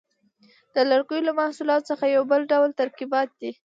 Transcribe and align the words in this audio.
د 0.73 0.75
لرګیو 0.89 1.25
له 1.27 1.31
محصولاتو 1.39 1.87
څخه 1.89 2.05
یو 2.15 2.23
بل 2.31 2.41
ډول 2.51 2.69
ترکیبات 2.79 3.29
دي. 3.41 3.51